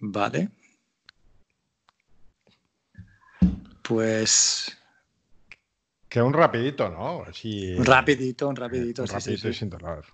[0.00, 0.50] Vale.
[3.82, 4.76] Pues.
[6.08, 7.22] Que un rapidito, ¿no?
[7.24, 9.02] Así, un rapidito, un rapidito.
[9.02, 10.04] un sí, rapidito sí, sin dolor.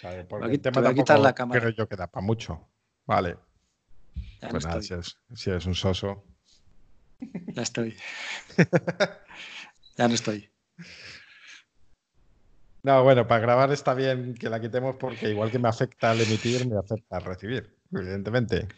[0.00, 0.26] ¿sabes?
[0.26, 1.60] Porque Aquí el te voy a quitar la cámara.
[1.60, 2.68] creo yo que da para mucho.
[3.06, 3.36] Vale.
[4.40, 4.82] Ya no Pues nada, estoy.
[4.82, 6.24] si es, si es un soso.
[7.20, 7.96] Ya estoy.
[9.96, 10.50] ya no estoy.
[12.82, 16.20] No, bueno, para grabar está bien que la quitemos porque igual que me afecta al
[16.20, 18.68] emitir, me afecta al recibir, evidentemente.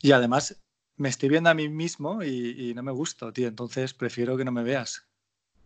[0.00, 0.62] Y además,
[0.96, 3.48] me estoy viendo a mí mismo y, y no me gusto, tío.
[3.48, 5.08] Entonces prefiero que no me veas.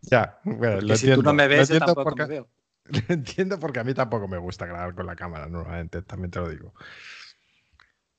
[0.02, 1.16] Ya, bueno, Porque lo si entiendo.
[1.16, 2.51] tú no me lo ves, yo tampoco porque, me veo.
[2.84, 6.38] lo entiendo porque a mí tampoco me gusta grabar con la cámara, normalmente, también te
[6.41, 6.74] lo digo.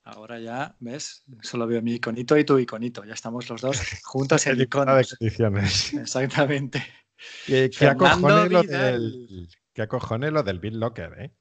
[0.03, 1.23] Ahora ya, ¿ves?
[1.41, 3.05] Solo veo mi iconito y tu iconito.
[3.05, 5.15] Ya estamos los dos juntos en iconos.
[5.17, 5.93] condiciones.
[5.93, 6.83] Exactamente.
[7.73, 11.35] Fernando acojone lo del, que acojone lo del BitLocker, ¿eh?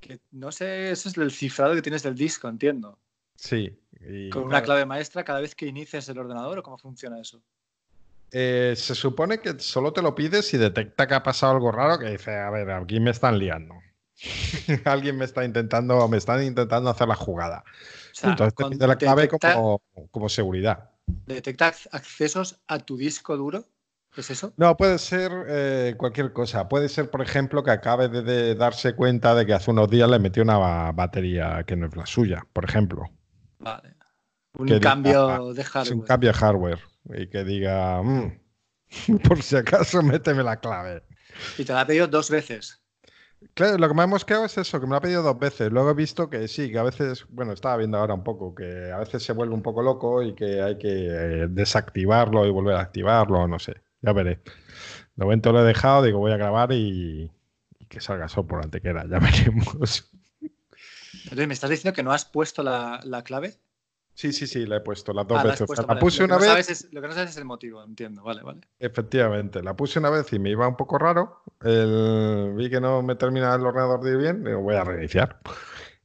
[0.00, 2.98] Que no sé, eso es el cifrado que tienes del disco, entiendo.
[3.36, 3.78] Sí.
[4.00, 7.42] y Con una clave maestra cada vez que inicias el ordenador o cómo funciona eso.
[8.32, 11.98] eh, se supone que solo te lo pides si detecta que ha pasado algo raro,
[11.98, 13.74] que dice, a ver, aquí me están liando.
[14.84, 17.64] Alguien me está intentando, me están intentando hacer la jugada.
[17.66, 20.90] O sea, Entonces te pide la clave detecta, como, como seguridad.
[21.26, 23.66] detecta ac- accesos a tu disco duro.
[24.16, 24.56] ¿Es eso?
[24.56, 26.68] No, puede ser eh, cualquier cosa.
[26.68, 30.08] Puede ser, por ejemplo, que acabe de, de darse cuenta de que hace unos días
[30.10, 33.10] le metió una ba- batería que no es la suya, por ejemplo.
[33.58, 33.94] Vale.
[34.54, 35.98] Un Que diga, cambio de hardware.
[35.98, 36.80] un cambio de hardware.
[37.14, 38.38] Y que diga, "Mm,
[39.28, 41.02] por si acaso, méteme la clave.
[41.56, 42.82] Y te la ha pedido dos veces.
[43.54, 45.70] Claro, lo que me ha mosqueado es eso, que me lo ha pedido dos veces.
[45.72, 48.90] Luego he visto que sí, que a veces, bueno, estaba viendo ahora un poco, que
[48.92, 50.88] a veces se vuelve un poco loco y que hay que
[51.44, 53.74] eh, desactivarlo y volver a activarlo, no sé.
[54.02, 54.40] Ya veré.
[55.16, 57.30] De momento lo he dejado, digo, voy a grabar y,
[57.78, 60.10] y que salga solo por antequera, ya veremos.
[61.24, 63.54] Entonces, ¿me estás diciendo que no has puesto la, la clave?
[64.14, 65.66] Sí, sí, sí, la he puesto las dos Ah, la veces.
[65.66, 66.00] Puesto, la vale.
[66.00, 68.22] puse una no vez, es- lo que no sabes es el motivo, entiendo.
[68.22, 68.60] Vale, vale.
[68.78, 71.42] efectivamente, la puse una vez y me iba un poco raro.
[71.62, 75.40] El- vi que no me terminaba el ordenador de ir bien, digo, voy a reiniciar.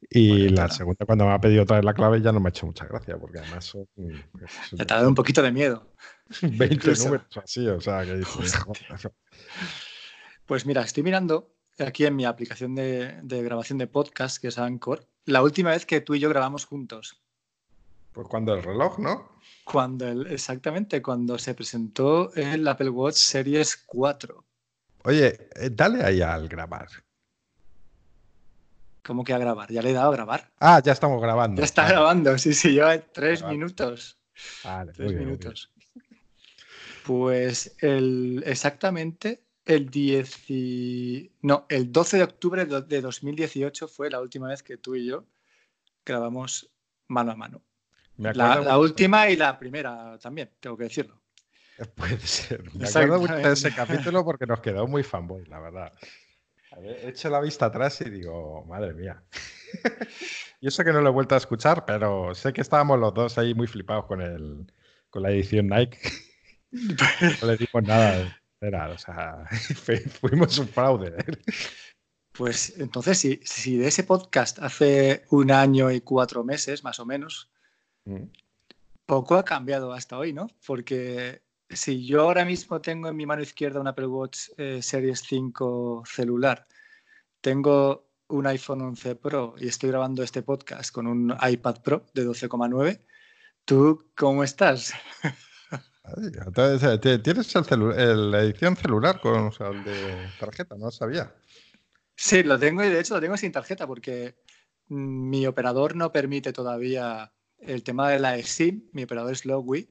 [0.09, 0.73] Y Bueno, la claro.
[0.75, 2.85] segunda, cuando me ha pedido otra vez la clave, ya no me ha hecho mucha
[2.85, 3.75] gracia, porque además
[4.77, 5.87] Ya te ha dado un poquito de miedo.
[6.41, 7.05] 20 incluso.
[7.05, 8.53] números así, o sea, que dices.
[10.45, 14.57] Pues mira, estoy mirando aquí en mi aplicación de, de grabación de podcast, que es
[14.57, 17.21] Anchor, la última vez que tú y yo grabamos juntos.
[18.13, 19.29] Pues cuando el reloj, ¿no?
[19.65, 24.45] Cuando el- exactamente, cuando se presentó el Apple Watch Series 4.
[25.03, 26.87] Oye, eh, dale ahí al grabar.
[29.03, 29.71] ¿Cómo que a grabar?
[29.71, 30.51] Ya le he dado a grabar.
[30.59, 31.61] Ah, ya estamos grabando.
[31.61, 33.55] Ya está Vale, grabando, sí, sí, lleva tres Vale.
[33.57, 34.17] minutos.
[34.63, 35.71] vale, Tres bien, minutos.
[37.05, 44.09] Pues el, exactamente el 10 y- no, el 12 de octubre de de 2018 fue
[44.09, 45.25] la última vez que tú y yo
[46.05, 46.71] grabamos
[47.07, 47.61] mano a mano.
[48.17, 51.19] Me La, última y la primera también, tengo que decirlo.
[51.95, 52.63] Puede ser.
[52.73, 55.91] Me acuerdo mucho de ese capítulo porque nos quedó muy fanboy, la verdad.
[56.81, 59.23] He hecho la vista atrás y digo, madre mía.
[60.61, 63.37] Yo sé que no lo he vuelto a escuchar, pero sé que estábamos los dos
[63.37, 64.71] ahí muy flipados con el
[65.09, 65.97] con la edición Nike.
[67.41, 68.39] No le dimos nada.
[68.61, 69.45] Era, o sea,
[70.21, 71.15] fuimos un fraude.
[72.31, 77.05] Pues entonces, si, si de ese podcast hace un año y cuatro meses, más o
[77.05, 77.49] menos,
[78.05, 78.29] Mm.
[79.05, 80.47] poco ha cambiado hasta hoy, ¿no?
[80.65, 85.21] Porque si yo ahora mismo tengo en mi mano izquierda un Apple Watch eh, Series
[85.21, 86.67] 5 celular,
[87.41, 92.27] tengo un iPhone 11 Pro y estoy grabando este podcast con un iPad Pro de
[92.27, 93.01] 12,9,
[93.65, 94.93] ¿tú cómo estás?
[97.23, 99.51] ¿Tienes el celu- el- la edición celular con
[99.83, 100.75] de tarjeta?
[100.77, 101.33] No sabía.
[102.15, 104.35] Sí, lo tengo y de hecho lo tengo sin tarjeta porque
[104.87, 109.89] mi operador no permite todavía el tema de la eSIM, mi operador es Logwi.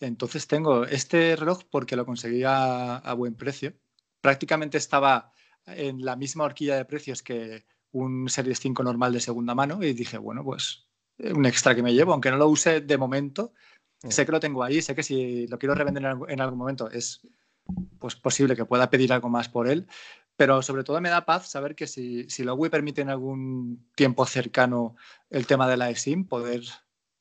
[0.00, 3.74] Entonces tengo este reloj porque lo conseguí a, a buen precio.
[4.20, 5.32] Prácticamente estaba
[5.66, 9.92] en la misma horquilla de precios que un Series 5 normal de segunda mano y
[9.92, 10.88] dije, bueno, pues
[11.18, 13.52] eh, un extra que me llevo, aunque no lo use de momento,
[14.10, 16.58] sé que lo tengo ahí, sé que si lo quiero revender en algún, en algún
[16.58, 17.26] momento es
[17.98, 19.86] pues, posible que pueda pedir algo más por él,
[20.36, 24.26] pero sobre todo me da paz saber que si, si Logwi permite en algún tiempo
[24.26, 24.96] cercano
[25.30, 26.62] el tema de la eSIM, poder,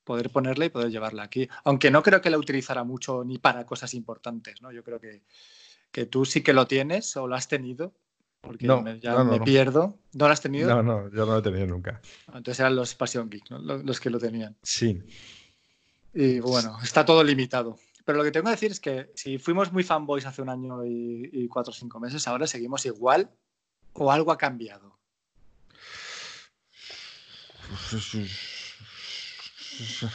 [0.03, 1.47] poder ponerla y poder llevarla aquí.
[1.63, 4.71] Aunque no creo que la utilizara mucho ni para cosas importantes, ¿no?
[4.71, 5.23] Yo creo que,
[5.91, 7.93] que tú sí que lo tienes o lo has tenido,
[8.41, 9.99] porque No, me, ya no, no, me pierdo.
[10.13, 10.69] ¿No lo has tenido?
[10.69, 12.01] No, no, yo no lo he tenido nunca.
[12.27, 13.59] Entonces eran los Passion Geek, ¿no?
[13.59, 14.57] Los, los que lo tenían.
[14.63, 15.01] Sí.
[16.13, 17.77] Y bueno, está todo limitado.
[18.05, 20.85] Pero lo que tengo que decir es que si fuimos muy fanboys hace un año
[20.85, 23.31] y, cuatro o cinco meses, ahora seguimos igual
[23.93, 24.99] o algo ha cambiado.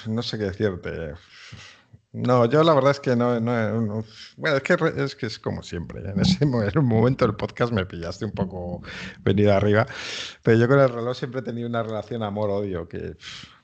[0.06, 1.14] no sé qué decirte.
[2.12, 6.00] No, yo la verdad es que no, bueno, es que, es que es como siempre.
[6.10, 8.82] En ese momento del podcast me pillaste un poco
[9.20, 9.86] venido arriba,
[10.42, 13.16] pero yo con el reloj siempre he tenido una relación amor-odio que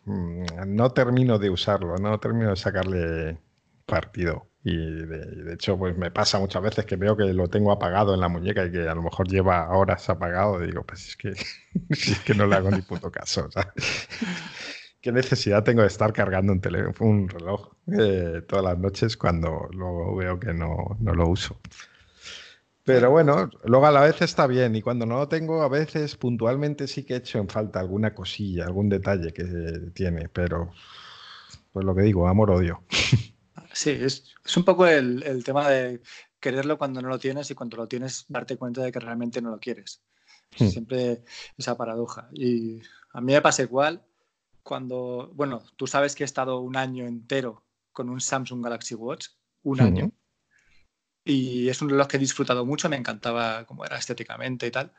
[0.07, 3.39] no termino de usarlo, no termino de sacarle
[3.87, 4.49] partido.
[4.67, 8.21] Y de, hecho, pues me pasa muchas veces que veo que lo tengo apagado en
[8.21, 10.63] la muñeca y que a lo mejor lleva horas apagado.
[10.63, 11.35] Y digo, pues es que,
[12.25, 13.49] que no le hago ni puto caso.
[15.03, 16.63] ¿Qué necesidad tengo de estar cargando un,
[17.01, 21.61] un reloj eh, todas las noches cuando luego veo que no, no, lo uso?
[22.85, 26.17] Pero bueno, luego a la vez está bien y cuando no lo tengo, a veces
[26.17, 29.45] puntualmente sí que he hecho en falta alguna cosilla, algún detalle que
[29.95, 30.71] tiene, pero
[31.73, 32.85] pues lo que digo, amor-odio.
[33.73, 36.01] Sí, es, es un poco el, el, tema de
[36.39, 39.51] quererlo cuando no lo tienes y cuando lo tienes darte cuenta de que realmente no
[39.51, 40.01] lo quieres.
[40.57, 40.69] Hmm.
[40.69, 41.25] Siempre
[41.59, 42.29] esa paradoja.
[42.33, 42.81] Y
[43.13, 44.01] a mí me pasa igual
[44.63, 49.29] cuando, bueno, tú sabes que he estado un año entero con un Samsung Galaxy Watch,
[49.65, 50.13] un año.
[51.25, 54.93] Y es un reloj que he disfrutado mucho, me encantaba cómo era estéticamente y tal.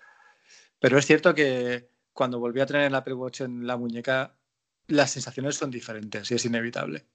[0.80, 4.36] Pero es cierto que cuando volví a tener el Apple Watch en la muñeca,
[4.88, 7.06] las sensaciones son diferentes y es inevitable.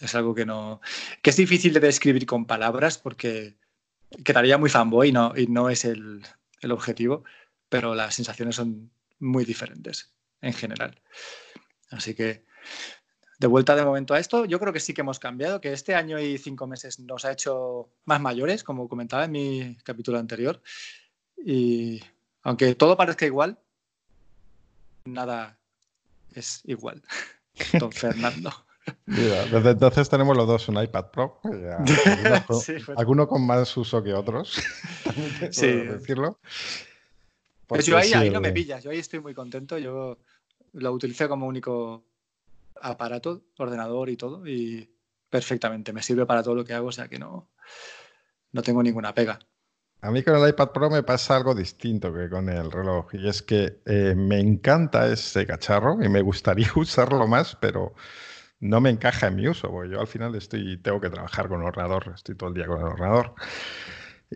[0.00, 0.80] Es algo que no.
[1.22, 3.56] que es difícil de describir con palabras porque
[4.24, 6.22] quedaría muy fanboy no, y no es el,
[6.60, 7.24] el objetivo,
[7.68, 11.00] pero las sensaciones son muy diferentes en general.
[11.90, 12.44] Así que,
[13.42, 15.96] de vuelta de momento a esto, yo creo que sí que hemos cambiado, que este
[15.96, 20.62] año y cinco meses nos ha hecho más mayores, como comentaba en mi capítulo anterior.
[21.44, 22.00] Y
[22.44, 23.58] aunque todo parezca igual,
[25.04, 25.58] nada
[26.32, 27.02] es igual.
[27.80, 28.52] Don Fernando.
[29.06, 31.40] desde entonces tenemos los dos un iPad Pro,
[32.96, 34.62] algunos con, más uso que otros,
[35.50, 35.66] sí.
[35.66, 36.38] decirlo.
[37.66, 40.16] Pues yo ahí, no me pillas, yo ahí estoy muy contento, yo
[40.74, 42.04] lo utilizo como único
[42.80, 44.96] aparato, ordenador y todo, y
[45.28, 47.50] perfectamente, me sirve para todo lo que hago, o sea que no,
[48.52, 49.38] no tengo ninguna pega.
[50.00, 53.28] A mí con el iPad Pro me pasa algo distinto que con el reloj, y
[53.28, 57.94] es que eh, me encanta ese cacharro y me gustaría usarlo más, pero
[58.58, 61.60] no me encaja en mi uso, porque yo al final estoy, tengo que trabajar con
[61.60, 63.34] el ordenador, estoy todo el día con el ordenador.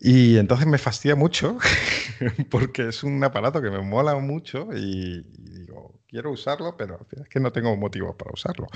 [0.00, 1.58] Y entonces me fastidia mucho
[2.50, 7.40] porque es un aparato que me mola mucho y, digo, quiero usarlo, pero es que
[7.40, 8.66] no tengo motivos para usarlo.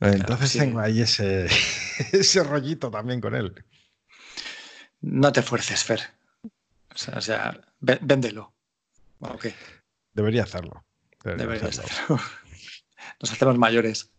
[0.00, 1.46] Entonces tengo ahí ese,
[2.12, 3.54] ese rollito también con él.
[5.00, 6.00] No te fuerces, Fer.
[7.14, 8.52] O sea, véndelo.
[10.12, 10.84] Debería hacerlo.
[11.24, 12.20] Debería hacerlo.
[13.20, 14.10] Nos hacemos mayores.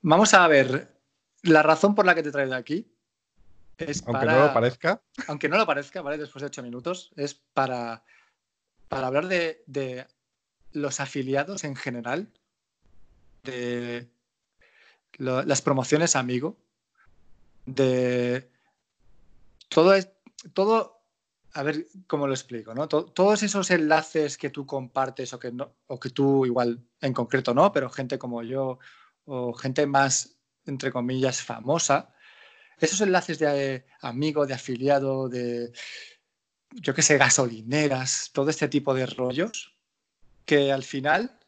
[0.00, 1.00] Vamos a ver,
[1.42, 2.93] la razón por la que te traigo aquí
[3.78, 5.02] es aunque no lo parezca.
[5.26, 6.18] Aunque no lo parezca, ¿vale?
[6.18, 8.04] Después de ocho minutos, es para,
[8.88, 10.06] para hablar de,
[10.72, 12.32] los afiliados en general,
[13.42, 14.08] de
[15.18, 16.56] las promociones amigo,
[17.66, 18.50] de
[19.68, 19.94] todo,
[20.52, 21.00] todo,
[21.52, 22.88] a ver cómo lo explico, ¿no?
[22.88, 27.54] todos esos enlaces que tú compartes o que, no, o que tú igual en concreto
[27.54, 28.78] no, pero gente como yo
[29.26, 30.36] o gente más,
[30.66, 32.13] entre comillas, famosa,
[32.78, 35.72] esos enlaces de eh, amigo, de afiliado, de,
[36.70, 39.76] yo qué sé, gasolineras, todo este tipo de rollos,
[40.44, 41.38] que al final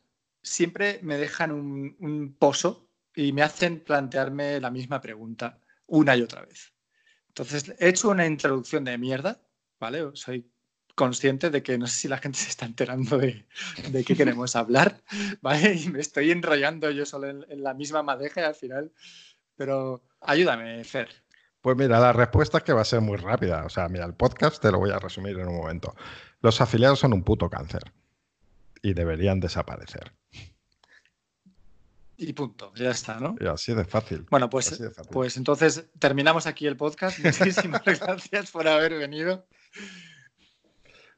[0.43, 6.45] siempre me dejan un, pozo y me hacen plantearme la misma pregunta una y otra
[6.45, 6.73] vez.
[7.29, 9.43] Entonces, he hecho una introducción de mierda,
[9.79, 10.11] ¿vale?
[10.15, 10.51] Soy
[10.95, 13.47] consciente de que no sé si la gente se está enterando de,
[13.91, 15.03] de qué queremos hablar,
[15.43, 15.75] ¿vale?
[15.75, 18.93] Y me estoy enrollando yo solo en, la misma madeja al final,
[19.57, 21.09] pero ayúdame, Fer.
[21.61, 23.65] Pues mira, la respuesta es que va a ser muy rápida.
[23.65, 25.97] O sea, mira, el podcast te lo voy a resumir en un momento.
[26.41, 27.83] Los afiliados son un puto cáncer
[28.83, 30.13] y deberían desaparecer.
[32.19, 33.37] Y punto, ya está, ¿no?
[33.41, 34.27] Y así de fácil.
[34.31, 37.19] Bueno, pues, pues entonces terminamos aquí el podcast.
[37.25, 39.45] Muchísimas gracias por haber venido.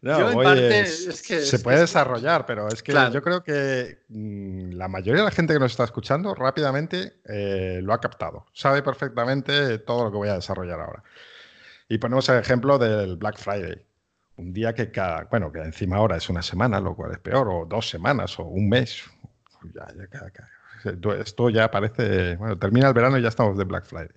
[0.01, 5.35] No, se puede desarrollar, pero es que yo creo que mm, la mayoría de la
[5.35, 8.47] gente que nos está escuchando rápidamente eh, lo ha captado.
[8.53, 11.03] Sabe perfectamente todo lo que voy a desarrollar ahora.
[11.89, 13.85] Y ponemos el ejemplo del Black Friday.
[14.37, 17.49] Un día que cada, bueno, que encima ahora es una semana, lo cual es peor,
[17.49, 19.03] o dos semanas, o un mes.
[21.19, 24.15] esto ya parece, bueno, termina el verano y ya estamos de Black Friday.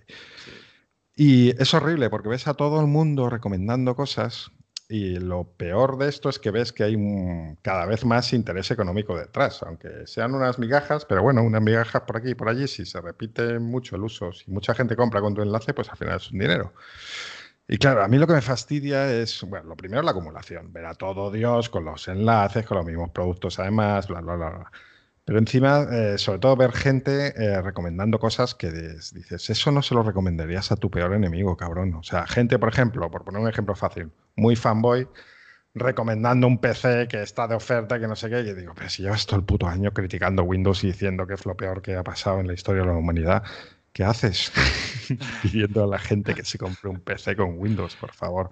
[1.16, 4.52] Y es horrible porque ves a todo el mundo recomendando cosas
[4.92, 6.98] y lo peor de esto es que ves que hay
[7.62, 12.18] cada vez más interés económico detrás, aunque sean unas migajas, pero bueno, unas migajas por
[12.18, 15.34] aquí y por allí, si se repite mucho el uso, si mucha gente compra con
[15.34, 16.74] tu enlace, pues al final es un dinero.
[17.70, 20.86] Y claro, a mí lo que me fastidia es, bueno, lo primero la acumulación, ver
[20.86, 24.72] a todo Dios con los enlaces, con los mismos productos además, bla, bla, bla.
[25.24, 29.96] Pero encima, eh, sobre todo ver gente eh, recomendando cosas que dices, eso no se
[29.96, 31.94] lo recomendarías a tu peor enemigo, cabrón.
[31.94, 35.08] O sea, gente, por ejemplo, por poner un ejemplo fácil, muy fanboy,
[35.74, 39.04] recomendando un PC que está de oferta, que no sé qué, y digo, pero si
[39.04, 42.04] llevas todo el puto año criticando Windows y diciendo que es lo peor que ha
[42.04, 43.44] pasado en la historia de la humanidad,
[43.94, 44.52] ¿qué haces?
[45.44, 48.50] Pidiendo a la gente que se compre un PC con Windows, por favor.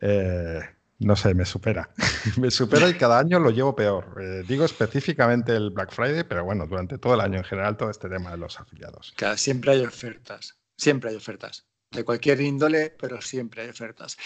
[0.00, 0.60] Eh,
[0.98, 1.88] no sé, me supera.
[2.38, 4.16] me supera y cada año lo llevo peor.
[4.20, 7.90] Eh, digo específicamente el Black Friday, pero bueno, durante todo el año en general todo
[7.90, 9.12] este tema de los afiliados.
[9.16, 10.56] Claro, siempre hay ofertas.
[10.76, 11.66] Siempre hay ofertas.
[11.92, 14.16] De cualquier índole, pero siempre hay ofertas.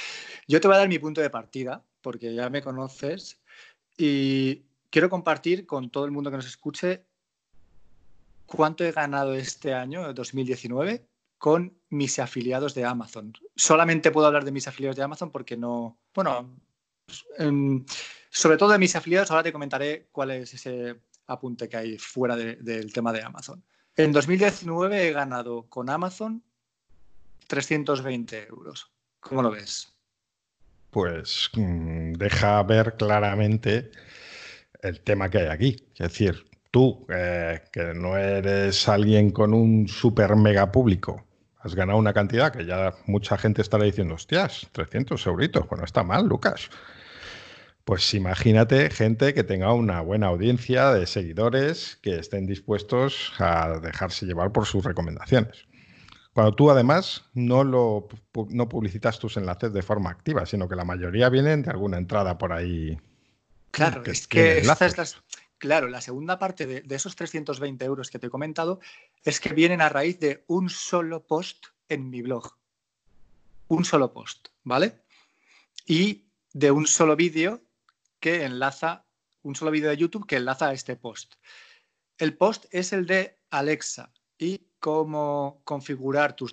[0.49, 3.40] Yo te voy a dar mi punto de partida, porque ya me conoces,
[3.96, 7.04] y quiero compartir con todo el mundo que nos escuche
[8.46, 11.06] cuánto he ganado este año, 2019,
[11.38, 13.32] con mis afiliados de Amazon.
[13.54, 16.56] Solamente puedo hablar de mis afiliados de Amazon porque no, bueno,
[18.30, 22.37] sobre todo de mis afiliados, ahora te comentaré cuál es ese apunte que hay fuera
[22.37, 23.62] del tema de Amazon.
[23.96, 26.42] En 2019 he ganado con Amazon
[27.46, 28.90] 320 euros.
[29.20, 29.92] ¿Cómo lo ves?
[30.90, 33.90] Pues mm, deja ver claramente
[34.82, 35.76] el tema que hay aquí.
[35.94, 41.26] Es decir, tú, eh, que no eres alguien con un super mega público,
[41.60, 45.84] has ganado una cantidad que ya mucha gente estará diciendo, hostias, 300 euritos, pues no
[45.84, 46.70] está mal, Lucas.
[47.84, 54.26] Pues imagínate gente que tenga una buena audiencia de seguidores que estén dispuestos a dejarse
[54.26, 55.66] llevar por sus recomendaciones.
[56.36, 58.08] Cuando tú además no, lo,
[58.50, 62.36] no publicitas tus enlaces de forma activa, sino que la mayoría vienen de alguna entrada
[62.36, 63.00] por ahí.
[63.70, 64.62] Claro, es que
[65.56, 68.80] claro, la segunda parte de, de, esos 320 euros que te he comentado
[69.24, 72.54] es que vienen a raíz de un solo post en mi blog.
[73.68, 75.00] Un solo post, ¿vale?
[75.86, 77.62] Y de un solo vídeo
[78.20, 79.06] que enlaza,
[79.42, 81.36] un solo vídeo de YouTube que enlaza a este post.
[82.18, 86.52] El post es el de Alexa y cómo configurar tus,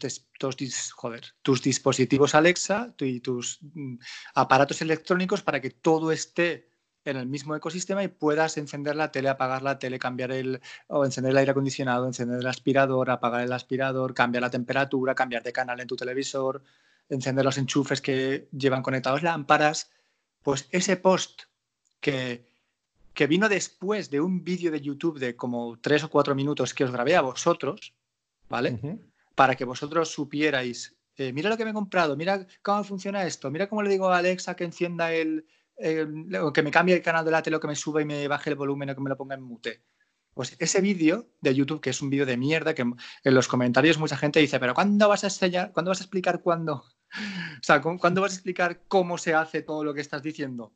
[1.61, 3.97] dispositivos Alexa y tus mm,
[4.33, 6.67] aparatos electrónicos para que todo esté
[7.05, 11.05] en el mismo ecosistema y puedas encender la tele, apagar la tele, cambiar el o
[11.05, 15.53] encender el aire acondicionado, encender el aspirador, apagar el aspirador, cambiar la temperatura, cambiar de
[15.53, 16.63] canal en tu televisor,
[17.09, 19.91] encender los enchufes que llevan conectados lámparas.
[20.41, 21.43] Pues ese post
[21.99, 22.47] que
[23.29, 26.91] vino después de un vídeo de YouTube de como tres o cuatro minutos que os
[26.91, 27.93] grabé a vosotros,
[28.53, 28.79] ¿vale?
[29.33, 33.49] Para que vosotros supierais, eh, mira lo que me he comprado, mira cómo funciona esto,
[33.49, 36.05] mira cómo le digo a Alexa que encienda el, eh,
[36.53, 38.51] que me cambie el canal de la tele, o que me suba y me baje
[38.51, 39.81] el volumen o que me lo ponga en mute.
[40.35, 43.97] Pues ese vídeo de YouTube, que es un vídeo de mierda, que en los comentarios
[43.97, 46.83] mucha gente dice, pero ¿cuándo vas a enseñar, cuándo vas a explicar cuándo?
[47.61, 50.73] O sea, ¿cuándo vas a explicar cómo se hace todo lo que estás diciendo?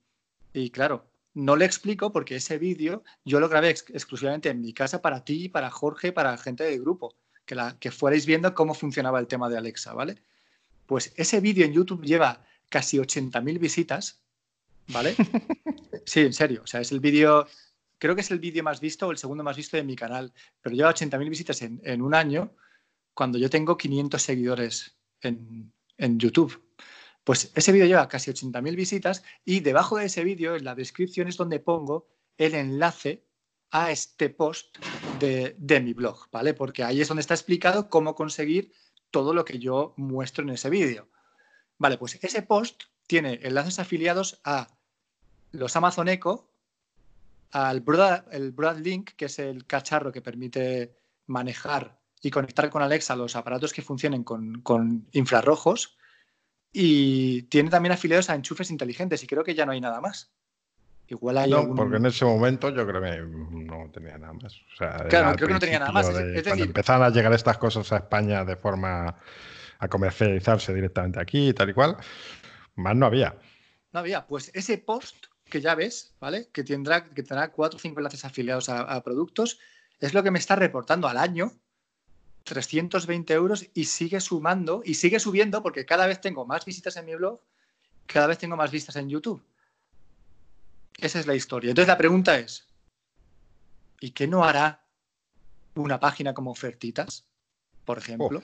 [0.54, 5.02] Y claro, no le explico porque ese vídeo yo lo grabé exclusivamente en mi casa
[5.02, 7.16] para ti, para Jorge, para gente del grupo,
[7.48, 10.22] que, la, que fuerais viendo cómo funcionaba el tema de Alexa, ¿vale?
[10.86, 14.22] Pues ese vídeo en YouTube lleva casi 80.000 visitas
[14.88, 15.16] ¿vale?
[16.06, 16.62] Sí, en serio.
[16.64, 17.48] O sea, es el vídeo,
[17.98, 20.32] creo que es el vídeo más visto o el segundo más visto de mi canal,
[20.62, 22.56] pero lleva 80.000 visitas en, un año
[23.14, 26.64] cuando yo tengo 500 seguidores en, YouTube.
[27.26, 31.28] Pues ese vídeo lleva casi 80.000 visitas y debajo de ese vídeo, en la descripción,
[31.28, 33.26] es donde pongo el enlace
[33.72, 34.78] a este post
[35.18, 36.54] de, mi blog, ¿vale?
[36.54, 38.72] Porque ahí es donde está explicado cómo conseguir
[39.12, 41.10] todo lo que yo muestro en ese vídeo.
[41.78, 44.68] Vale, pues ese post tiene enlaces afiliados a
[45.52, 46.50] los Amazon Echo
[47.52, 50.96] al Broadlink, que es el cacharro que permite
[51.28, 55.98] manejar y conectar con Alexa los aparatos que funcionen con, infrarrojos.
[56.74, 60.32] Y tiene también afiliados a enchufes inteligentes y creo que ya no hay nada más.
[61.10, 64.62] Igual hay no, porque en ese momento yo creo que no tenía nada más.
[64.78, 66.10] claro, creo que no tenía nada más.
[66.10, 69.16] cuando empezaron a llegar estas cosas a España de forma
[69.80, 71.98] a comercializarse directamente aquí y tal y cual,
[72.76, 73.36] más no había.
[73.94, 74.28] No había.
[74.28, 76.50] Pues ese post que ya ves, ¿vale?
[76.52, 79.60] Que tendrá, que tendrá cuatro o cinco enlaces afiliados a, productos,
[80.00, 81.54] es lo que me está reportando al año
[82.44, 87.06] 320 euros y sigue sumando y sigue subiendo porque cada vez tengo más visitas en
[87.06, 87.40] mi blog,
[88.06, 89.42] cada vez tengo más vistas en YouTube.
[90.98, 91.70] Esa es la historia.
[91.70, 92.68] Entonces la pregunta es,
[94.00, 94.84] ¿y qué no hará
[95.76, 97.26] una página como Ofertitas,
[97.86, 98.44] por ejemplo?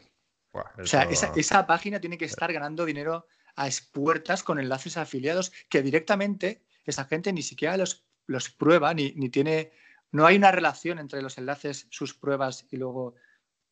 [0.52, 5.52] O sea, esa, esa, página tiene que estar ganando dinero a expuertas con enlaces afiliados
[5.68, 9.72] que directamente esa gente ni siquiera los, los prueba, ni, ni, tiene,
[10.12, 13.16] no hay una relación entre los enlaces, sus pruebas y luego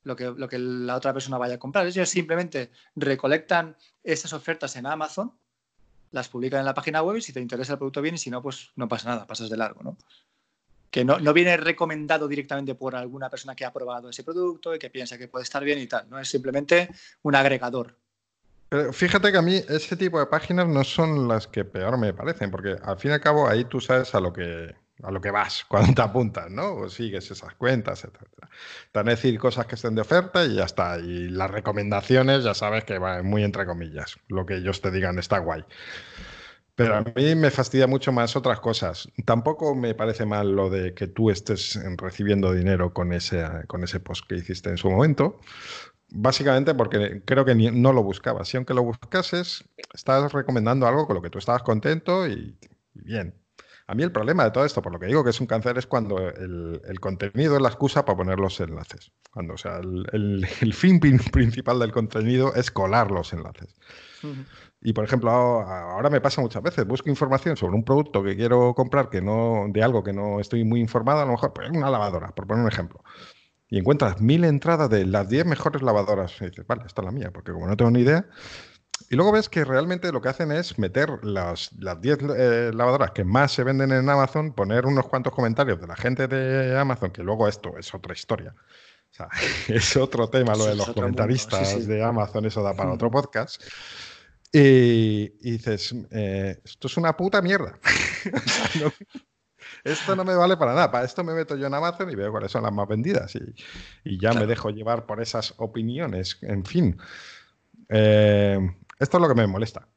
[0.03, 1.85] lo que, lo que la otra persona vaya a comprar.
[1.85, 5.37] Ellos simplemente recolectan esas ofertas en Amazon,
[6.11, 8.29] las publican en la página web y si te interesa el producto bien y si
[8.29, 9.97] no, pues no pasa nada, pasas de largo, ¿no?
[10.91, 14.79] que no, no, viene recomendado directamente por alguna persona que ha probado ese producto y
[14.79, 16.19] que piensa que puede estar bien y tal, ¿no?
[16.19, 16.89] Es simplemente
[17.21, 17.97] un agregador.
[18.67, 22.13] Pero fíjate que a mí ese tipo de páginas no son las que peor me
[22.13, 25.21] parecen, porque al fin y al cabo ahí tú sabes a lo que, a lo
[25.21, 26.75] que vas cuando te apuntas, ¿no?
[26.75, 28.17] O sigues esas cuentas, etc.
[28.91, 30.97] Te van a decir cosas que estén de oferta y ya está.
[30.99, 34.17] Y las recomendaciones ya sabes que van muy entre comillas.
[34.27, 35.63] Lo que ellos te digan está guay.
[36.75, 39.09] Pero a mí me fastidia mucho más otras cosas.
[39.25, 43.99] Tampoco me parece mal lo de que tú estés recibiendo dinero con ese, con ese
[43.99, 45.39] post que hiciste en su momento.
[46.09, 48.47] Básicamente porque creo que no lo buscabas.
[48.47, 52.57] Si aunque lo buscases, estás recomendando algo con lo que tú estabas contento y
[52.93, 53.40] bien.
[53.91, 55.77] A mí el problema de todo esto, por lo que digo que es un cáncer,
[55.77, 59.11] es cuando el, contenido es la excusa para poner los enlaces.
[59.33, 59.81] Cuando, o sea,
[60.13, 63.75] el, fin principal del contenido es colar los enlaces.
[64.81, 68.73] Y por ejemplo, ahora me pasa muchas veces, busco información sobre un producto que quiero
[68.75, 71.89] comprar que no, de algo que no estoy muy informado, a lo mejor pues, una
[71.89, 73.03] lavadora, por poner un ejemplo.
[73.67, 76.33] Y encuentras mil entradas de las 10 mejores lavadoras.
[76.39, 78.25] Y dices, vale, esta es la mía, porque como no tengo ni idea,
[79.11, 83.25] y luego ves que realmente lo que hacen es meter las 10 eh, lavadoras que
[83.25, 87.21] más se venden en Amazon, poner unos cuantos comentarios de la gente de Amazon, que
[87.21, 88.55] luego esto es otra historia.
[88.55, 89.27] O sea,
[89.67, 93.61] es otro tema lo de los comentaristas de Amazon, eso da para otro podcast.
[94.49, 97.77] Y, dices, eh, esto es una puta mierda.
[99.83, 100.89] esto no me vale para nada.
[100.89, 103.35] Para esto me meto yo en Amazon y veo cuáles son las más vendidas.
[104.05, 106.37] Y, ya me dejo llevar por esas opiniones.
[106.43, 106.97] En fin.
[107.89, 108.57] Eh,
[109.01, 109.87] esto es lo que me molesta.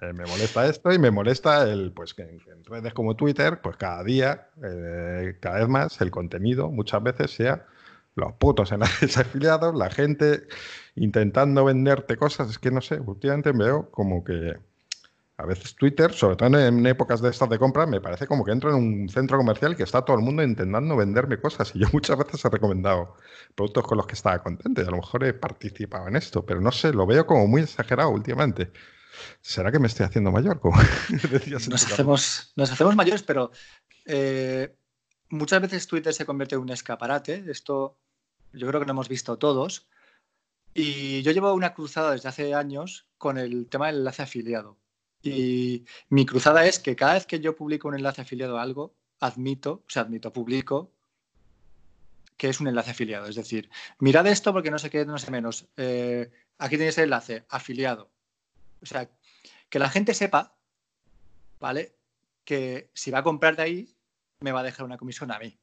[0.00, 3.76] Eh, me molesta esto y me molesta el pues que en, redes como Twitter, pues
[3.76, 7.66] cada día, eh, cada vez más, el contenido muchas veces sea
[8.14, 10.44] los putos enlaces afiliados, la gente
[10.94, 12.48] intentando venderte cosas.
[12.48, 14.56] Es que no sé, últimamente veo como que
[15.38, 18.52] a veces Twitter, sobre todo en, épocas de estas de compra, me parece como que
[18.52, 21.72] entro en un centro comercial que está todo el mundo intentando venderme cosas.
[21.74, 23.16] Y yo muchas veces he recomendado
[23.54, 26.60] productos con los que estaba contento y a lo mejor he participado en esto, pero
[26.60, 28.72] no sé, lo veo como muy exagerado últimamente.
[29.40, 30.60] ¿Será que me estoy haciendo mayor?
[30.60, 30.76] Como
[31.50, 33.50] nos, hacemos, nos hacemos mayores, pero
[34.06, 34.74] eh,
[35.30, 37.44] muchas veces Twitter se convierte en un escaparate.
[37.48, 37.98] Esto
[38.52, 39.88] yo creo que lo hemos visto todos.
[40.74, 44.78] Y yo llevo una cruzada desde hace años con el tema del enlace afiliado.
[45.22, 48.94] Y mi cruzada es que cada vez que yo publico un enlace afiliado a algo,
[49.20, 50.92] admito, o sea, admito, publico
[52.36, 53.26] que es un enlace afiliado.
[53.26, 55.68] Es decir, mirad esto porque no sé qué, no sé menos.
[55.76, 58.10] Eh, aquí tenéis el enlace, afiliado.
[58.82, 59.08] O sea,
[59.68, 60.56] que la gente sepa,
[61.60, 61.94] ¿vale?
[62.44, 63.96] Que si va a comprar de ahí,
[64.40, 65.56] me va a dejar una comisión a mí.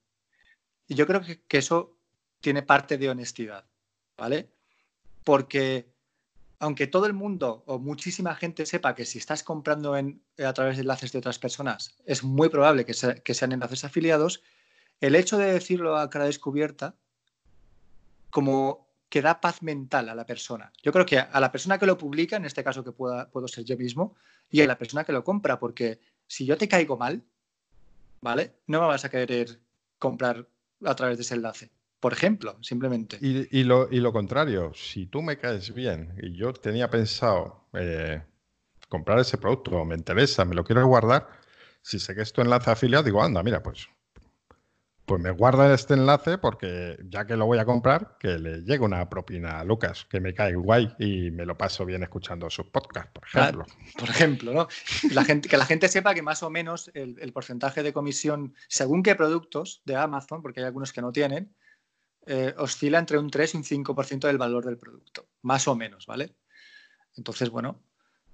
[0.87, 1.97] Y yo creo que, que eso
[2.39, 3.65] tiene parte de honestidad,
[4.17, 4.49] ¿vale?
[5.25, 5.91] Porque
[6.59, 10.75] aunque todo el mundo o muchísima gente sepa que si estás comprando en, a través
[10.75, 14.43] de enlaces de otras personas, es muy probable que, sean enlaces afiliados,
[14.99, 16.95] el hecho de decirlo a cara descubierta,
[18.29, 20.71] como que da paz mental a la persona.
[20.83, 23.47] Yo creo que a la persona que lo publica, en este caso que pueda, puedo
[23.47, 24.15] ser yo mismo,
[24.51, 27.23] y a la persona que lo compra, porque si yo te caigo mal,
[28.21, 28.59] ¿vale?
[28.67, 29.59] No me vas a querer
[29.97, 30.45] comprar
[30.83, 33.17] a través de ese enlace por ejemplo, simplemente.
[33.21, 38.21] Y, lo, contrario, si tú me caes bien y yo tenía pensado eh,
[38.87, 41.27] comprar ese producto, me interesa, me lo quiero guardar,
[41.81, 43.89] si sé que es tu enlace afiliado, digo, anda, mira, pues,
[45.05, 48.85] pues me guarda este enlace porque ya que lo voy a comprar, que le llegue
[48.85, 52.67] una propina a Lucas, que me cae guay y me lo paso bien escuchando sus
[52.67, 53.65] podcasts, por ejemplo.
[53.97, 54.67] por ejemplo, ¿no?
[55.11, 58.53] La gente, que la gente sepa que más o menos el, el porcentaje de comisión,
[58.67, 61.55] según qué productos de Amazon, porque hay algunos que no tienen,
[62.31, 66.05] eh, oscila entre un 3 y un 5% del valor del producto, más o menos,
[66.05, 66.35] ¿vale?
[67.17, 67.81] Entonces, bueno,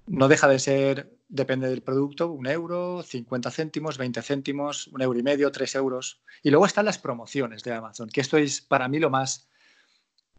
[0.06, 5.18] no deja de ser, depende del producto, un euro, 50 céntimos, 20 céntimos, un euro
[5.18, 6.20] y medio, 3 euros.
[6.42, 9.48] Y luego están las promociones de Amazon, que esto es para mí lo más,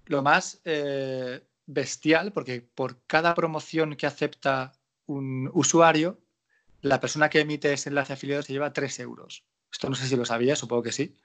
[0.06, 4.74] lo más eh, bestial, porque por cada promoción que acepta
[5.08, 6.20] un usuario,
[6.82, 9.44] la persona que emite ese enlace afiliado se lleva 3 euros.
[9.72, 11.18] Esto no sé si lo sabía, supongo que sí.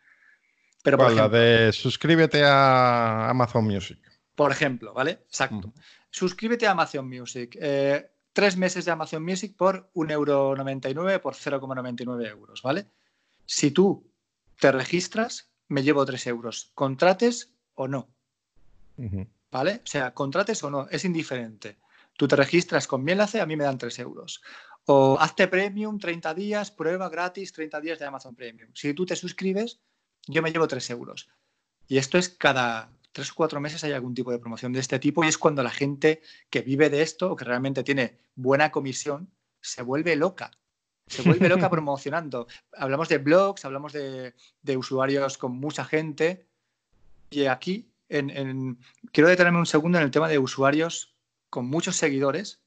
[0.83, 3.99] Pero por la de suscríbete a Amazon Music.
[4.35, 5.13] Por ejemplo, ¿vale?
[5.27, 5.73] Exacto.
[6.11, 7.57] Suscríbete a Amazon Music.
[7.61, 12.87] Eh, tres meses de Amazon Music por 1,99€ por 0,99 euros, ¿vale?
[13.47, 14.11] Si tú
[14.59, 16.71] te registras, me llevo 3 euros.
[16.75, 18.09] Contrates o no.
[19.51, 19.81] ¿Vale?
[19.85, 21.79] O sea, contrates o no, es indiferente.
[22.17, 24.43] Tú te registras con mi enlace, a mí me dan 3 euros.
[24.87, 28.71] O hazte premium, 30 días, prueba gratis, 30 días de Amazon Premium.
[28.75, 29.81] Si tú te suscribes,
[30.27, 31.29] yo me llevo 3 euros.
[31.89, 34.99] Y esto es cada tres o cuatro meses hay algún tipo de promoción de este
[34.99, 38.71] tipo y es cuando la gente que vive de esto o que realmente tiene buena
[38.71, 39.31] comisión
[39.61, 40.51] se vuelve loca.
[41.07, 42.47] Se vuelve loca promocionando.
[42.77, 44.35] Hablamos de blogs, hablamos de,
[44.77, 46.47] usuarios con mucha gente.
[47.31, 51.15] Y aquí quiero detenerme un segundo en el tema de usuarios
[51.51, 52.63] con muchos seguidores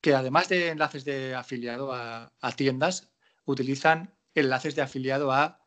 [0.00, 3.10] que además de enlaces de afiliado a, tiendas,
[3.46, 5.63] utilizan enlaces de afiliado a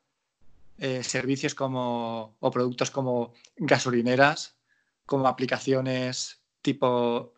[0.80, 4.58] eh, servicios como o productos como gasolineras,
[5.06, 7.34] como aplicaciones tipo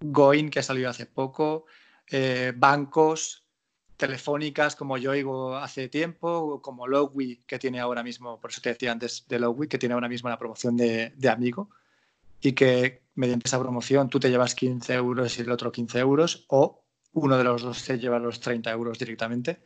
[0.00, 1.66] Going, que ha salido hace poco,
[2.10, 3.44] eh, bancos,
[4.00, 8.92] telefónicas como Yoigo hace tiempo, como Logwi, que tiene ahora mismo, por eso te decía
[8.92, 11.68] antes de Logwi, que tiene ahora mismo la promoción de, Amigo
[12.40, 16.46] y que mediante esa promoción tú te llevas 15 euros y el otro 15 euros
[16.48, 19.60] o uno de los dos se lleva los 30 euros directamente.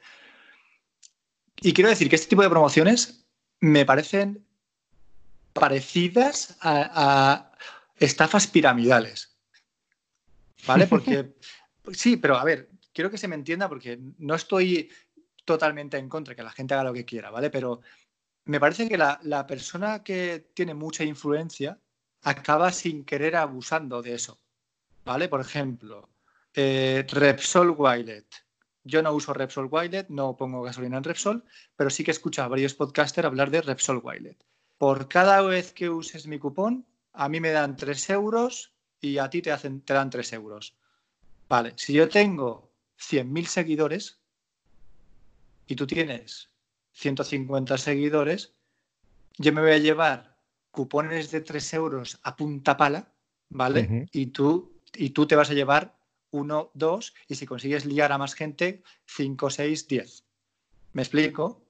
[1.60, 3.26] Y quiero decir que este tipo de promociones
[3.60, 4.44] me parecen
[5.52, 7.52] parecidas a
[7.96, 9.36] estafas piramidales.
[10.66, 10.86] ¿Vale?
[10.86, 11.34] Porque
[11.92, 14.90] sí, pero a ver, quiero que se me entienda porque no estoy
[15.44, 17.50] totalmente en contra de que la gente haga lo que quiera, ¿vale?
[17.50, 17.80] Pero
[18.46, 21.78] me parece que la, persona que tiene mucha influencia
[22.22, 24.40] acaba sin querer abusando de eso,
[25.04, 25.28] ¿vale?
[25.28, 26.08] Por ejemplo,
[26.54, 28.26] eh, Repsol Wilet.
[28.84, 31.44] Yo no uso Repsol Wilet, no pongo gasolina en Repsol,
[31.74, 34.44] pero sí que escucho a varios podcasters hablar de Repsol Wilet.
[34.78, 39.30] Por cada vez que uses mi cupón, a mí me dan 3 euros y a
[39.30, 40.76] ti te, hacen, te dan 3 euros.
[41.48, 44.20] Vale, si yo tengo 100.000 seguidores
[45.66, 46.50] y tú tienes
[46.92, 48.54] 150 seguidores,
[49.38, 50.36] yo me voy a llevar
[50.70, 53.12] cupones de 3 euros a punta pala,
[53.48, 54.08] ¿vale?
[54.12, 55.96] y, tú, y tú te vas a llevar
[56.34, 60.24] 1, 2 y si consigues liar a más gente, 5, 6, 10.
[60.92, 61.62] ¿Me explico?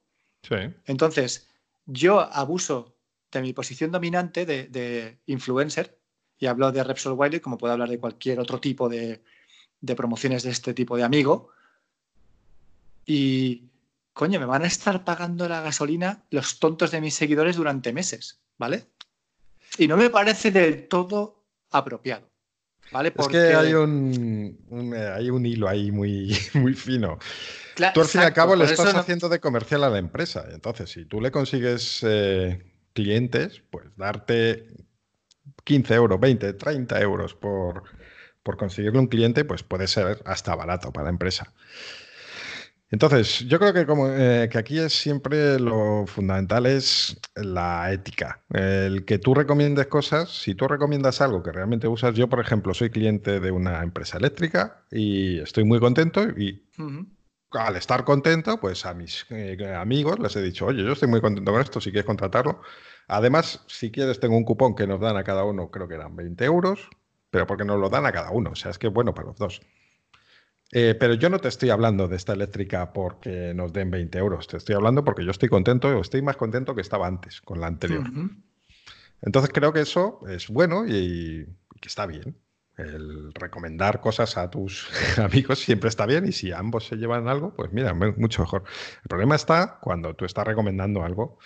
[0.42, 0.56] Sí.
[0.86, 1.48] Entonces,
[1.84, 2.96] yo abuso
[3.30, 5.98] de mi posición dominante de, influencer
[6.38, 9.22] y hablo de Repsol Wiley como puedo hablar de cualquier otro tipo de,
[9.80, 11.50] de promociones de este tipo de amigo.
[13.04, 13.68] Y,
[14.14, 18.40] coño, me van a estar pagando la gasolina los tontos de mis seguidores durante meses,
[18.56, 18.86] ¿vale?
[19.76, 22.33] Y no me parece del todo apropiado.
[22.92, 23.10] ¿Vale?
[23.10, 23.38] Porque...
[23.38, 27.18] Es que hay un, eh, hay un hilo ahí muy, muy fino.
[27.92, 30.46] tú al fin y al cabo le estás haciendo de comercial a la empresa.
[30.52, 34.68] Entonces, si tú le consigues eh, clientes, pues darte
[35.64, 37.84] 15 euros, 20, 30 euros por,
[38.42, 41.52] por conseguirle un cliente, pues puede ser hasta barato para la empresa.
[42.94, 48.44] Entonces, yo creo que, como, eh, que aquí es siempre lo fundamental es la ética.
[48.50, 52.72] El que tú recomiendes cosas, si tú recomiendas algo que realmente usas, yo por ejemplo
[52.72, 56.62] soy cliente de una empresa eléctrica y estoy muy contento y
[57.50, 61.20] al estar contento, pues a mis eh, amigos les he dicho, oye, yo estoy muy
[61.20, 62.60] contento con esto, si quieres contratarlo.
[63.08, 66.14] Además, si quieres, tengo un cupón que nos dan a cada uno, creo que eran
[66.14, 66.88] 20 euros,
[67.30, 68.50] pero porque nos lo dan a cada uno.
[68.50, 69.60] O sea, es que es bueno para los dos.
[70.72, 74.48] Eh, pero yo no te estoy hablando de esta eléctrica porque nos den 20 euros.
[74.48, 77.60] Te estoy hablando porque yo estoy contento o estoy más contento que estaba antes con
[77.60, 78.04] la anterior.
[79.22, 81.46] Entonces creo que eso es bueno y,
[81.80, 82.36] que está bien.
[82.76, 87.54] El recomendar cosas a tus amigos siempre está bien y si ambos se llevan algo,
[87.54, 88.64] pues mira, mucho mejor.
[89.02, 91.38] El problema está cuando tú estás recomendando algo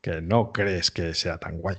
[0.00, 1.78] que no crees que sea tan guay.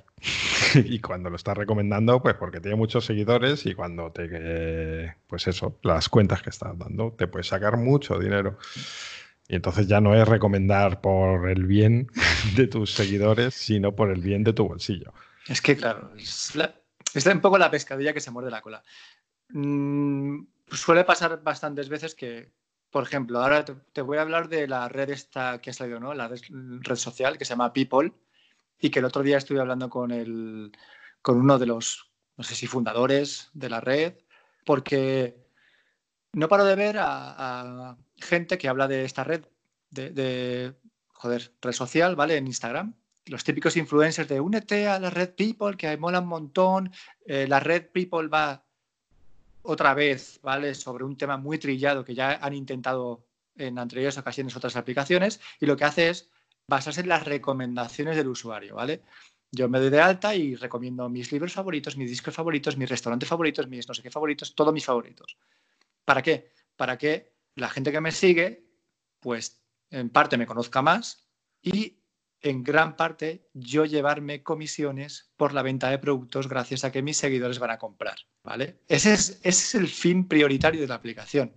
[0.86, 5.80] y cuando lo estás recomendando, pues porque tiene muchos seguidores y cuando te, pues eso,
[5.84, 8.58] las cuentas que estás dando, te puedes sacar mucho dinero.
[9.48, 12.08] Y entonces ya no es recomendar por el bien
[12.56, 15.12] de tus seguidores, sino por el bien de tu bolsillo.
[15.48, 16.56] Es que, claro, es,
[17.26, 18.84] un poco la pescadilla que se muerde la cola.
[19.50, 22.52] Mm, suele pasar bastantes veces que,
[22.92, 26.14] por ejemplo, ahora te, voy a hablar de la red esta que ha salido, ¿no?
[26.14, 28.14] La red, social que se llama People
[28.80, 30.72] y que el otro día estuve hablando con, el,
[31.22, 34.14] con uno de los, no sé si fundadores de la red,
[34.66, 35.38] porque
[36.34, 39.46] no paro de ver a, gente que habla de esta red,
[39.90, 40.74] de,
[41.14, 42.38] joder, red social, ¿vale?
[42.38, 42.94] En Instagram.
[43.26, 46.92] Los típicos influencers de únete a la red People, que mola un montón.
[47.26, 48.64] Eh, la red People va
[49.62, 50.74] otra vez, ¿vale?
[50.74, 55.66] Sobre un tema muy trillado que ya han intentado en anteriores ocasiones otras aplicaciones y
[55.66, 56.30] lo que hace es
[56.70, 59.02] basarse en las recomendaciones del usuario, ¿vale?
[59.52, 63.28] Yo me doy de alta y recomiendo mis libros favoritos, mis discos favoritos, mis restaurantes
[63.28, 65.38] favoritos, mis no sé qué favoritos, todos mis favoritos.
[66.06, 66.52] ¿Para qué?
[66.76, 68.64] Para que la gente que me sigue,
[69.20, 71.28] pues en parte me conozca más
[71.62, 72.00] y
[72.42, 77.18] en gran parte yo llevarme comisiones por la venta de productos gracias a que mis
[77.18, 78.80] seguidores van a comprar, ¿vale?
[78.88, 81.54] Ese es, ese es el fin prioritario de la aplicación.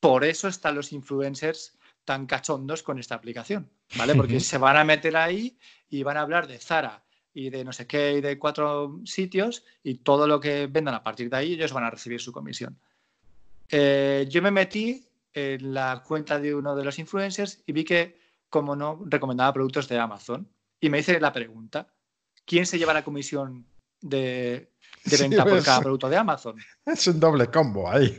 [0.00, 1.77] Por eso están los influencers
[2.08, 3.68] tan cachondos con esta aplicación,
[3.98, 4.14] ¿vale?
[4.16, 5.58] Porque se van a meter ahí
[5.90, 9.62] y van a hablar de Zara y de no sé qué y de cuatro sitios
[9.82, 12.78] y todo lo que vendan a partir de ahí ellos van a recibir su comisión.
[13.68, 18.18] Eh, yo me metí en la cuenta de uno de los influencers y vi que,
[18.48, 20.48] como no, recomendaba productos de Amazon.
[20.80, 21.92] Y me hice la pregunta,
[22.46, 23.66] ¿quién se lleva la comisión
[24.00, 24.72] de,
[25.20, 26.56] venta por cada producto de Amazon?
[26.86, 28.16] Es un doble combo ahí.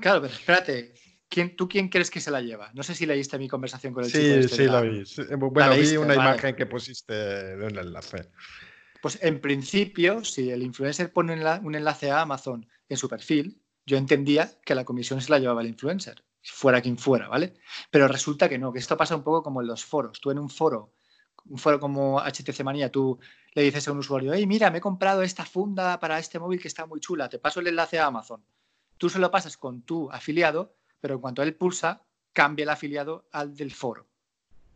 [0.00, 0.94] Claro, pero espérate,
[1.28, 2.70] ¿quién, ¿tú quién crees que se la lleva?
[2.74, 4.34] No sé si leíste mi conversación con el sí, chico.
[4.34, 5.04] Este sí, la vi.
[5.36, 8.30] Bueno, vi una imagen que pusiste de un enlace.
[9.00, 13.96] Pues en principio, si el influencer pone un enlace a Amazon en su perfil, yo
[13.96, 17.54] entendía que la comisión se la llevaba el influencer, fuera quien fuera, ¿vale?
[17.90, 20.20] Pero resulta que no, que esto pasa un poco como en los foros.
[20.20, 20.92] Tú en un foro,
[21.46, 23.18] un foro como HTC Manía, tú
[23.54, 26.60] le dices a un usuario, hey, mira, me he comprado esta funda para este móvil
[26.60, 28.44] que está muy chula, te paso el enlace a Amazon.
[28.98, 33.28] Tú se lo pasas con tu afiliado, pero en cuanto él pulsa, cambia el afiliado
[33.32, 34.06] al del foro.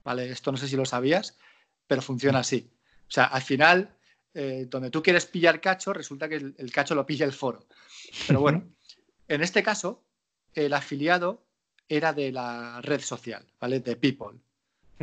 [0.04, 0.30] ¿Vale?
[0.30, 1.38] Esto no sé si lo sabías,
[1.86, 2.70] pero funciona así.
[3.08, 3.96] O sea, al final
[4.34, 7.66] eh, donde tú quieres pillar cacho, resulta que el, cacho lo pilla el foro.
[8.26, 8.64] Pero bueno,
[9.28, 10.02] en este caso,
[10.54, 11.44] el afiliado
[11.88, 13.80] era de la red social, ¿vale?
[13.80, 14.38] De People.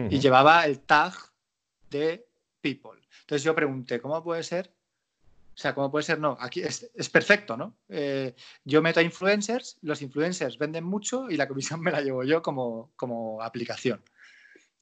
[0.09, 1.13] Y llevaba el tag
[1.89, 2.25] de
[2.61, 3.01] People.
[3.21, 4.73] Entonces yo pregunté, ¿cómo puede ser?
[5.59, 6.21] O sea, ¿cómo puede ser?
[6.21, 7.75] No, aquí es, perfecto, ¿no?
[7.89, 12.23] Eh, yo meto a influencers, los influencers venden mucho y la comisión me la llevo
[12.23, 14.01] yo como, como aplicación.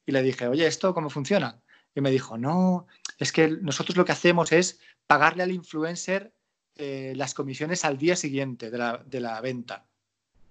[0.06, 1.60] Y le dije, oye, ¿esto cómo funciona?
[1.96, 2.86] Y me dijo, no,
[3.18, 6.32] es que nosotros lo que hacemos es pagarle al influencer
[6.76, 8.78] eh, las comisiones al día siguiente de
[9.20, 9.84] la, venta.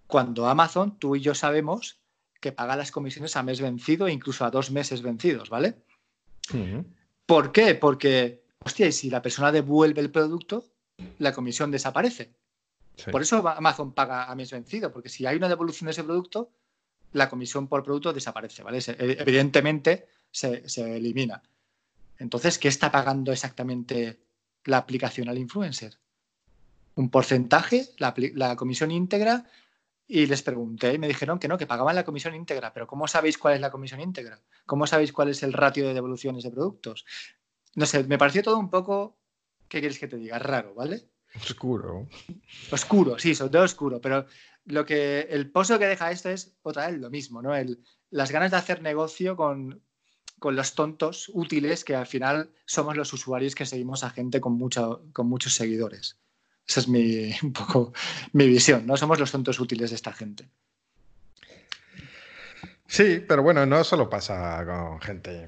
[0.07, 2.01] Cuando Amazon, tú y yo sabemos
[2.41, 5.75] que paga las comisiones a mes vencido e incluso a dos meses vencidos, ¿vale?
[7.25, 7.75] ¿Por qué?
[7.75, 10.65] Porque, hostia, y si la persona devuelve el producto,
[11.19, 12.33] la comisión desaparece.
[13.11, 16.51] Por eso Amazon paga a mes vencido, porque si hay una devolución de ese producto,
[17.13, 18.79] la comisión por producto desaparece, ¿vale?
[18.87, 21.41] Evidentemente se elimina.
[22.19, 24.19] Entonces, ¿qué está pagando exactamente
[24.65, 25.97] la aplicación al influencer?
[26.95, 29.45] Un porcentaje, la, comisión íntegra,
[30.07, 33.07] y les pregunté y me dijeron que no, que pagaban la comisión íntegra, pero ¿cómo
[33.07, 34.41] sabéis cuál es la comisión íntegra?
[34.65, 37.05] ¿Cómo sabéis cuál es el ratio de devoluciones de productos?
[37.77, 39.19] No sé, me pareció todo un poco,
[39.69, 40.39] ¿qué quieres que te diga?
[40.39, 41.11] Raro, ¿vale?
[41.35, 42.07] Oscuro.
[42.71, 44.25] Oscuro, sí, sobre todo oscuro, pero
[44.65, 47.55] lo que el pozo que deja esto es otra vez lo mismo, ¿no?
[47.55, 49.83] El, las ganas de hacer negocio con,
[50.39, 54.53] con los tontos útiles que al final somos los usuarios que seguimos a gente con,
[54.53, 56.17] mucho, con muchos seguidores.
[56.67, 57.93] Esa es mi, un poco
[58.33, 58.97] mi visión, ¿no?
[58.97, 60.49] Somos los tontos útiles de esta gente.
[62.87, 65.47] Sí, pero bueno, no solo pasa con gente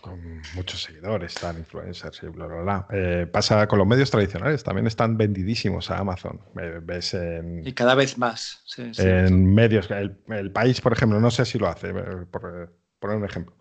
[0.00, 2.86] con muchos seguidores, están influencers y bla, bla, bla.
[2.90, 6.40] Eh, pasa con los medios tradicionales, también están vendidísimos a Amazon.
[6.82, 8.64] Ves en, y cada vez más.
[8.76, 13.24] en medios, el, país, por ejemplo, no sé si lo hace, eh, por, poner un
[13.24, 13.56] ejemplo.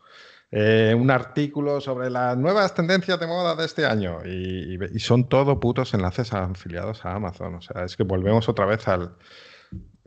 [0.49, 5.59] Eh, un artículo sobre las nuevas tendencias de moda de este año y, son todo
[5.59, 7.55] putos enlaces afiliados a Amazon.
[7.55, 9.15] O sea, es que volvemos otra vez al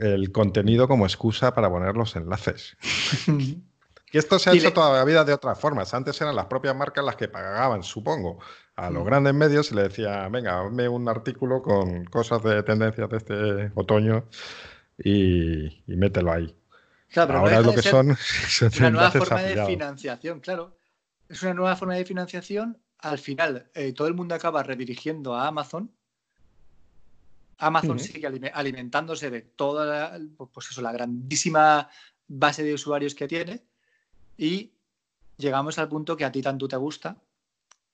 [0.01, 2.77] el contenido como excusa para poner los enlaces.
[4.13, 5.95] y esto se ha hecho toda la vida de otras formas.
[5.95, 8.39] Antes eran las propias marcas las que pagaban, supongo,
[8.77, 13.09] a los grandes medios y le decía, venga, hazme un artículo con cosas de tendencias
[13.09, 14.25] de este otoño
[14.99, 16.57] y mételo ahí.
[17.11, 18.17] Claro, Ahora es lo que son,
[18.79, 20.77] una nueva forma de financiación, claro.
[21.29, 22.79] Es una nueva forma de financiación.
[22.99, 25.91] Al final, eh, todo el mundo acaba redirigiendo a Amazon.
[27.59, 30.21] Amazon sigue alimentándose de toda la,
[30.53, 31.89] pues eso, la grandísima
[32.27, 33.63] base de usuarios que tiene
[34.41, 34.73] y
[35.37, 37.19] llegamos al punto que a ti tanto te gusta,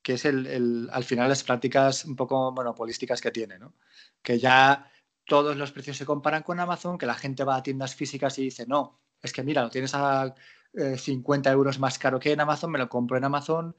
[0.01, 3.75] que es el, al final las prácticas un poco monopolísticas que tiene, ¿no?
[4.23, 4.89] Que ya
[5.25, 8.45] todos los precios se comparan con Amazon, que la gente va a tiendas físicas y
[8.45, 10.37] dice, no, es que mira, lo tienes a
[10.73, 13.75] 50 eh, euros más caro que en Amazon, me lo compro en Amazon.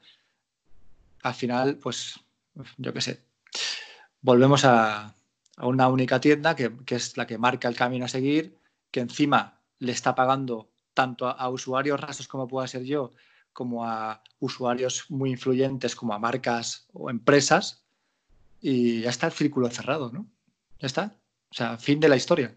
[1.22, 2.20] Al final, pues,
[2.76, 3.24] yo qué sé,
[4.20, 5.14] volvemos a,
[5.62, 8.58] una única tienda que, es la que marca el camino a seguir,
[8.90, 10.68] que encima le está pagando
[10.98, 13.12] tanto a, usuarios rasos como pueda ser yo,
[13.52, 17.84] como a usuarios muy influyentes, como a marcas o empresas,
[18.60, 20.26] y ya está el círculo cerrado, ¿no?
[20.80, 21.14] Ya está.
[21.52, 22.52] O sea, fin de la historia.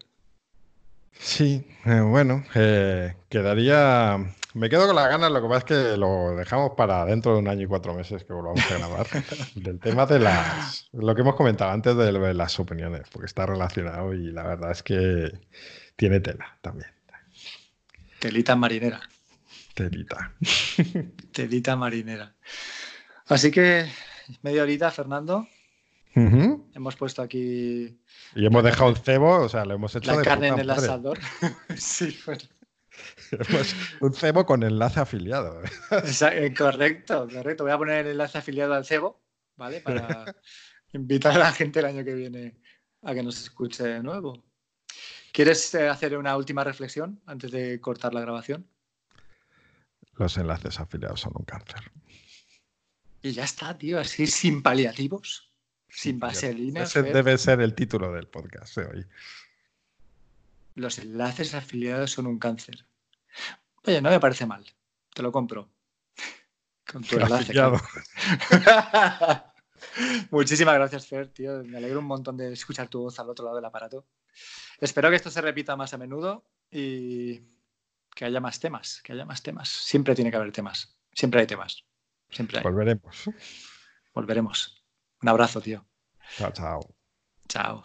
[1.12, 4.18] Sí, eh, bueno, eh, quedaría.
[4.54, 7.38] Me quedo con las ganas, lo que pasa es que lo dejamos para dentro de
[7.38, 9.06] un año y cuatro meses que volvamos a grabar.
[9.54, 10.88] del tema de las.
[10.90, 14.82] Lo que hemos comentado antes de, las opiniones, porque está relacionado y la verdad es
[14.82, 15.30] que
[15.94, 16.90] tiene tela también.
[18.22, 19.00] Telita marinera.
[19.74, 20.32] Telita.
[21.32, 22.32] Telita marinera.
[23.26, 23.90] Así que,
[24.42, 25.48] media horita, Fernando.
[26.14, 27.98] Hemos puesto aquí.
[28.36, 30.14] Y hemos dejado el cebo, o sea, lo hemos hecho.
[30.14, 31.18] La carne en el asador.
[31.76, 32.42] sí, bueno.
[34.00, 35.60] un cebo con enlace afiliado.
[35.90, 37.64] Eh, correcto, correcto.
[37.64, 39.20] Voy a poner el enlace afiliado al cebo,
[39.56, 39.80] ¿vale?
[39.80, 40.32] Para
[40.92, 42.60] invitar a la gente el año que viene
[43.02, 44.44] a que nos escuche de nuevo.
[45.32, 48.68] ¿Quieres eh, hacer una última reflexión antes de cortar la grabación?
[50.16, 51.90] Los enlaces afiliados son un cáncer.
[53.22, 55.50] Y ya está, tío, así sin paliativos,
[55.88, 56.82] sin vaselina.
[56.82, 59.06] Ese debe ser el título del podcast de hoy.
[60.74, 62.84] Los enlaces afiliados son un cáncer.
[63.86, 64.66] Oye, no me parece mal.
[65.14, 65.70] Te lo compro.
[66.92, 67.54] Con tu enlace.
[70.30, 71.64] Muchísimas gracias, Fer, tío.
[71.64, 74.04] Me alegro un montón de escuchar tu voz al otro lado del aparato.
[74.80, 77.40] Espero que esto se repita más a menudo y
[78.14, 79.68] que haya más temas, que haya más temas.
[79.68, 80.96] Siempre tiene que haber temas.
[81.12, 81.84] Siempre hay temas.
[82.30, 82.64] Siempre hay.
[82.64, 83.30] Volveremos.
[84.14, 84.84] Volveremos.
[85.22, 85.86] Un abrazo, tío.
[86.36, 86.80] Chao, chao.
[87.48, 87.82] Chao.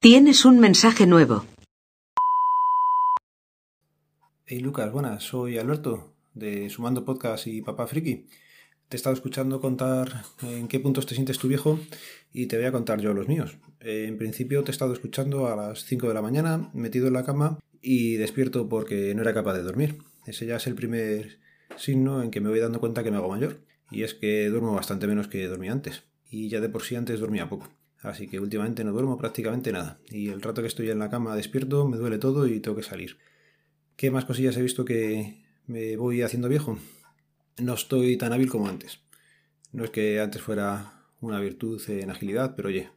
[0.00, 1.44] Tienes un mensaje nuevo.
[4.46, 8.26] Hey Lucas, buenas, soy Alberto de Sumando Podcast y Papá Friki.
[8.88, 11.78] Te he estado escuchando contar en qué puntos te sientes tu viejo
[12.32, 13.58] y te voy a contar yo los míos.
[13.80, 17.22] En principio te he estado escuchando a las 5 de la mañana, metido en la
[17.22, 19.98] cama y despierto porque no era capaz de dormir.
[20.26, 21.38] Ese ya es el primer
[21.76, 23.60] signo en que me voy dando cuenta que me hago mayor.
[23.90, 26.04] Y es que duermo bastante menos que dormía antes.
[26.30, 27.68] Y ya de por sí antes dormía poco.
[28.00, 30.00] Así que últimamente no duermo prácticamente nada.
[30.08, 32.82] Y el rato que estoy en la cama despierto me duele todo y tengo que
[32.82, 33.18] salir.
[33.96, 36.78] ¿Qué más cosillas he visto que me voy haciendo viejo?
[37.58, 39.00] No estoy tan hábil como antes.
[39.72, 42.90] No es que antes fuera una virtud en agilidad, pero oye,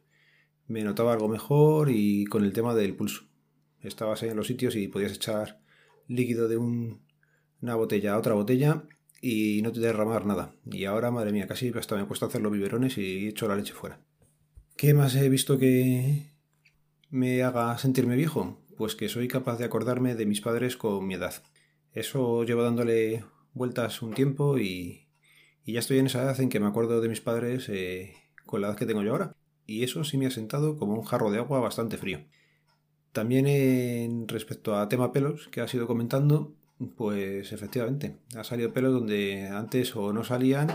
[0.68, 3.24] me notaba algo mejor y con el tema del pulso.
[3.80, 5.60] Estabas en los sitios y podías echar
[6.06, 8.84] líquido de una botella a otra botella
[9.20, 10.54] y no te derramar nada.
[10.70, 13.72] Y ahora, madre mía, casi hasta me cuesta hacer los biberones y echo la leche
[13.72, 14.00] fuera.
[14.76, 16.32] ¿Qué más he visto que
[17.10, 18.60] me haga sentirme viejo?
[18.76, 21.34] Pues que soy capaz de acordarme de mis padres con mi edad.
[21.92, 25.08] Eso llevo dándole vueltas un tiempo y,
[25.64, 28.14] ya estoy en esa edad en que me acuerdo de mis padres eh,
[28.46, 29.36] con la edad que tengo yo ahora.
[29.66, 32.24] Y eso sí me ha sentado como un jarro de agua bastante frío.
[33.12, 36.54] También en respecto a tema pelos que has ido comentando,
[36.96, 40.68] pues efectivamente, ha salido pelos donde antes o no salían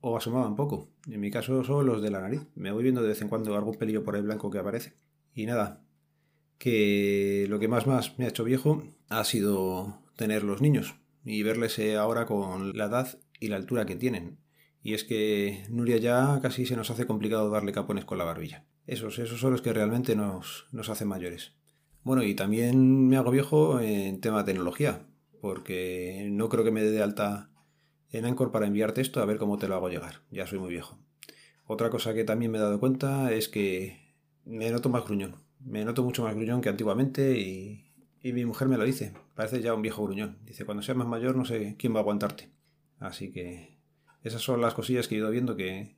[0.00, 0.88] o asomaban poco.
[1.08, 2.42] En mi caso son los de la nariz.
[2.54, 4.94] Me voy viendo de vez en cuando algún pelillo por ahí blanco que aparece.
[5.34, 5.82] Y nada,
[6.58, 11.42] que lo que más más me ha hecho viejo ha sido tener los niños y
[11.42, 14.38] verles eh, ahora con la edad y la altura que tienen.
[14.82, 18.64] Y es que Nuria ya casi se nos hace complicado darle capones con la barbilla.
[18.86, 21.52] Esos, esos son los que realmente nos, nos hacen mayores.
[22.02, 25.06] Bueno, y también me hago viejo en tema de tecnología,
[25.40, 27.50] porque no creo que me dé de alta
[28.10, 30.22] en Anchor para enviarte esto a ver cómo te lo hago llegar.
[30.30, 30.98] Ya soy muy viejo.
[31.66, 35.36] Otra cosa que también me he dado cuenta es que me noto más gruñón.
[35.60, 37.89] Me noto mucho más gruñón que antiguamente y,
[38.22, 39.12] y mi mujer me lo dice.
[39.34, 40.38] Parece ya un viejo gruñón.
[40.44, 42.50] Dice, cuando seas más mayor no sé quién va a aguantarte.
[42.98, 43.78] Así que
[44.22, 45.96] esas son las cosillas que he ido viendo que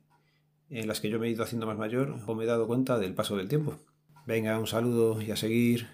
[0.69, 2.97] en las que yo me he ido haciendo más mayor o me he dado cuenta
[2.97, 3.77] del paso del tiempo.
[4.25, 5.87] Venga, un saludo y a seguir.